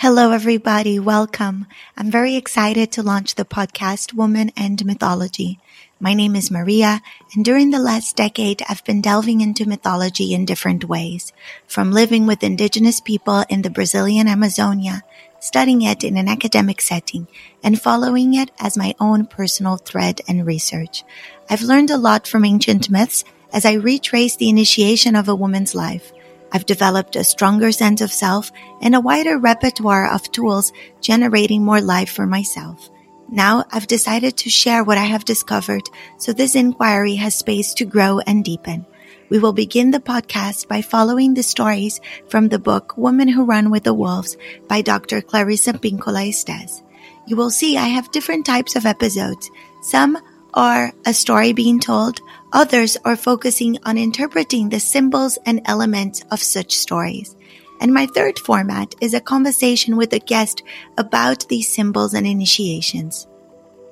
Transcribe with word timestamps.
Hello, 0.00 0.30
everybody. 0.30 1.00
Welcome. 1.00 1.66
I'm 1.96 2.08
very 2.08 2.36
excited 2.36 2.92
to 2.92 3.02
launch 3.02 3.34
the 3.34 3.44
podcast 3.44 4.14
Woman 4.14 4.52
and 4.56 4.86
Mythology. 4.86 5.58
My 5.98 6.14
name 6.14 6.36
is 6.36 6.52
Maria, 6.52 7.02
and 7.34 7.44
during 7.44 7.70
the 7.72 7.80
last 7.80 8.14
decade, 8.14 8.62
I've 8.68 8.84
been 8.84 9.00
delving 9.00 9.40
into 9.40 9.66
mythology 9.66 10.32
in 10.32 10.44
different 10.44 10.84
ways, 10.84 11.32
from 11.66 11.90
living 11.90 12.28
with 12.28 12.44
indigenous 12.44 13.00
people 13.00 13.42
in 13.48 13.62
the 13.62 13.70
Brazilian 13.70 14.28
Amazonia, 14.28 15.02
studying 15.40 15.82
it 15.82 16.04
in 16.04 16.16
an 16.16 16.28
academic 16.28 16.80
setting, 16.80 17.26
and 17.64 17.82
following 17.82 18.34
it 18.34 18.52
as 18.60 18.78
my 18.78 18.94
own 19.00 19.26
personal 19.26 19.78
thread 19.78 20.20
and 20.28 20.46
research. 20.46 21.02
I've 21.50 21.62
learned 21.62 21.90
a 21.90 21.98
lot 21.98 22.28
from 22.28 22.44
ancient 22.44 22.88
myths 22.88 23.24
as 23.52 23.64
I 23.64 23.72
retrace 23.72 24.36
the 24.36 24.48
initiation 24.48 25.16
of 25.16 25.28
a 25.28 25.34
woman's 25.34 25.74
life. 25.74 26.12
I've 26.52 26.66
developed 26.66 27.16
a 27.16 27.24
stronger 27.24 27.72
sense 27.72 28.00
of 28.00 28.12
self 28.12 28.50
and 28.80 28.94
a 28.94 29.00
wider 29.00 29.38
repertoire 29.38 30.10
of 30.10 30.30
tools 30.32 30.72
generating 31.00 31.64
more 31.64 31.80
life 31.80 32.10
for 32.10 32.26
myself. 32.26 32.90
Now 33.30 33.64
I've 33.70 33.86
decided 33.86 34.36
to 34.38 34.50
share 34.50 34.82
what 34.82 34.96
I 34.96 35.04
have 35.04 35.24
discovered 35.24 35.88
so 36.16 36.32
this 36.32 36.54
inquiry 36.54 37.16
has 37.16 37.34
space 37.34 37.74
to 37.74 37.84
grow 37.84 38.20
and 38.20 38.42
deepen. 38.42 38.86
We 39.28 39.38
will 39.38 39.52
begin 39.52 39.90
the 39.90 40.00
podcast 40.00 40.68
by 40.68 40.80
following 40.80 41.34
the 41.34 41.42
stories 41.42 42.00
from 42.28 42.48
the 42.48 42.58
book 42.58 42.96
Women 42.96 43.28
Who 43.28 43.44
Run 43.44 43.70
with 43.70 43.84
the 43.84 43.92
Wolves 43.92 44.38
by 44.68 44.80
Dr. 44.80 45.20
Clarissa 45.20 45.74
Pinkola 45.74 46.28
Estes. 46.28 46.82
You 47.26 47.36
will 47.36 47.50
see 47.50 47.76
I 47.76 47.88
have 47.88 48.10
different 48.10 48.46
types 48.46 48.74
of 48.74 48.86
episodes. 48.86 49.50
Some 49.82 50.16
are 50.58 50.92
a 51.06 51.14
story 51.14 51.52
being 51.52 51.78
told, 51.78 52.20
others 52.52 52.96
are 53.04 53.14
focusing 53.14 53.78
on 53.84 53.96
interpreting 53.96 54.68
the 54.68 54.80
symbols 54.80 55.38
and 55.46 55.60
elements 55.66 56.24
of 56.32 56.42
such 56.42 56.76
stories. 56.76 57.36
And 57.80 57.94
my 57.94 58.06
third 58.06 58.40
format 58.40 58.96
is 59.00 59.14
a 59.14 59.20
conversation 59.20 59.96
with 59.96 60.12
a 60.12 60.18
guest 60.18 60.64
about 60.96 61.46
these 61.48 61.72
symbols 61.72 62.12
and 62.12 62.26
initiations. 62.26 63.28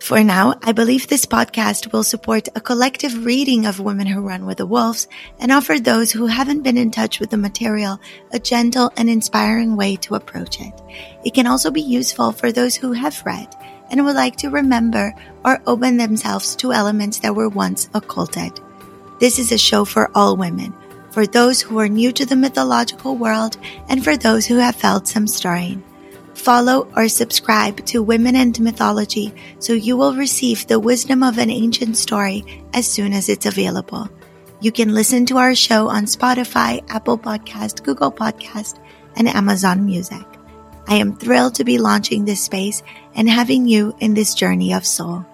For 0.03 0.25
now, 0.25 0.57
I 0.65 0.73
believe 0.73 1.07
this 1.07 1.25
podcast 1.25 1.93
will 1.93 2.03
support 2.03 2.49
a 2.57 2.61
collective 2.61 3.25
reading 3.25 3.65
of 3.65 3.79
Women 3.79 4.09
Who 4.09 4.21
Run 4.21 4.45
with 4.45 4.59
the 4.59 4.67
Wolves 4.67 5.07
and 5.39 5.53
offer 5.53 5.79
those 5.79 6.11
who 6.11 6.27
haven't 6.27 6.63
been 6.63 6.77
in 6.77 6.91
touch 6.91 7.21
with 7.21 7.31
the 7.31 7.37
material 7.37 8.01
a 8.33 8.41
gentle 8.41 8.91
and 8.97 9.09
inspiring 9.09 9.77
way 9.77 9.95
to 9.97 10.17
approach 10.17 10.61
it. 10.61 10.75
It 11.25 11.33
can 11.33 11.47
also 11.47 11.71
be 11.71 11.81
useful 11.81 12.33
for 12.33 12.51
those 12.51 12.75
who 12.75 12.91
have 12.91 13.23
read 13.25 13.55
and 13.91 14.05
would 14.05 14.17
like 14.17 14.37
to 14.37 14.51
remember 14.51 15.15
or 15.45 15.61
open 15.67 15.97
themselves 15.97 16.57
to 16.57 16.73
elements 16.73 17.19
that 17.21 17.35
were 17.35 17.49
once 17.49 17.89
occulted. 17.95 18.61
This 19.21 19.39
is 19.39 19.53
a 19.53 19.59
show 19.59 19.85
for 19.85 20.11
all 20.15 20.37
women 20.37 20.75
for 21.17 21.27
those 21.27 21.63
who 21.63 21.79
are 21.79 21.89
new 21.89 22.13
to 22.13 22.27
the 22.27 22.37
mythological 22.37 23.17
world 23.17 23.57
and 23.89 24.05
for 24.05 24.19
those 24.19 24.45
who 24.45 24.57
have 24.57 24.77
felt 24.77 25.09
some 25.09 25.27
stirring. 25.27 25.83
Follow 26.35 26.93
or 26.95 27.09
subscribe 27.09 27.83
to 27.87 28.03
Women 28.03 28.37
and 28.37 28.61
Mythology 28.61 29.33
so 29.59 29.73
you 29.73 29.97
will 29.97 30.15
receive 30.15 30.67
the 30.67 30.79
wisdom 30.79 31.23
of 31.23 31.39
an 31.39 31.49
ancient 31.49 31.97
story 31.97 32.45
as 32.75 32.87
soon 32.87 33.15
as 33.15 33.31
it's 33.31 33.47
available. 33.47 34.11
You 34.61 34.71
can 34.71 34.93
listen 34.93 35.25
to 35.27 35.39
our 35.39 35.55
show 35.55 35.89
on 35.89 36.05
Spotify, 36.05 36.85
Apple 36.91 37.17
Podcast, 37.17 37.83
Google 37.83 38.13
Podcast, 38.13 38.79
and 39.17 39.27
Amazon 39.27 39.87
Music. 39.87 40.36
I 40.89 40.97
am 40.97 41.17
thrilled 41.17 41.57
to 41.57 41.65
be 41.65 41.79
launching 41.79 42.25
this 42.25 42.43
space 42.43 42.83
and 43.15 43.29
having 43.29 43.67
you 43.67 43.95
in 44.01 44.15
this 44.15 44.35
journey 44.35 44.73
of 44.73 44.87
soul. 44.87 45.25